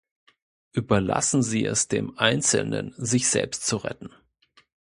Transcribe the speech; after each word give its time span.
Überlassen 0.73 1.43
sie 1.43 1.63
es 1.63 1.87
dem 1.87 2.17
Einzelnen, 2.17 2.91
sich 2.97 3.29
selbst 3.29 3.67
zu 3.67 3.77
retten. 3.77 4.09